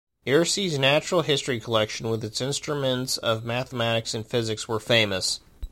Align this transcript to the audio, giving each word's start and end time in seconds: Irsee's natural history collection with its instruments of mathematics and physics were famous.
Irsee's 0.25 0.79
natural 0.79 1.21
history 1.21 1.59
collection 1.59 2.09
with 2.09 2.23
its 2.23 2.41
instruments 2.41 3.17
of 3.19 3.45
mathematics 3.45 4.15
and 4.15 4.25
physics 4.25 4.67
were 4.67 4.79
famous. 4.79 5.41